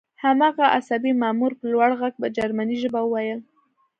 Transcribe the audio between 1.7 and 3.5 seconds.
لوړ غږ په جرمني ژبه وویل